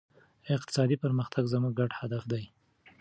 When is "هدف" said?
1.99-2.23